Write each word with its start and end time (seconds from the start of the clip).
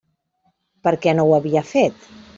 Per 0.87 0.93
què 1.05 1.15
no 1.19 1.27
ho 1.29 1.37
havia 1.39 1.67
fet? 1.77 2.13